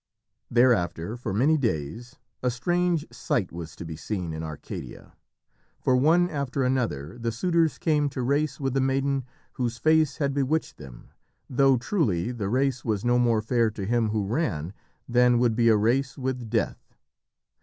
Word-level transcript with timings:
Thereafter, 0.49 1.15
for 1.15 1.31
many 1.31 1.59
days, 1.59 2.15
a 2.41 2.49
strange 2.49 3.05
sight 3.11 3.51
was 3.51 3.75
to 3.75 3.85
be 3.85 3.95
seen 3.95 4.33
in 4.33 4.41
Arcadia. 4.41 5.13
For 5.79 5.95
one 5.95 6.27
after 6.27 6.63
another 6.63 7.19
the 7.19 7.31
suitors 7.31 7.77
came 7.77 8.09
to 8.09 8.23
race 8.23 8.59
with 8.59 8.73
the 8.73 8.81
maiden 8.81 9.25
whose 9.53 9.77
face 9.77 10.17
had 10.17 10.33
bewitched 10.33 10.77
them, 10.77 11.09
though 11.47 11.77
truly 11.77 12.31
the 12.31 12.49
race 12.49 12.83
was 12.83 13.05
no 13.05 13.19
more 13.19 13.43
fair 13.43 13.69
to 13.69 13.85
him 13.85 14.09
who 14.09 14.25
ran 14.25 14.73
than 15.07 15.37
would 15.37 15.55
be 15.55 15.67
a 15.69 15.77
race 15.77 16.17
with 16.17 16.49
Death. 16.49 16.95